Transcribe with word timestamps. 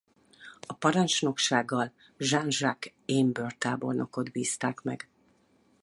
A 0.67 0.73
parancsnoksággal 0.73 1.91
Jean-Jacques 2.17 2.93
Ambert 3.07 3.57
tábornokot 3.59 4.31
bízták 4.31 4.81
meg. 4.81 5.09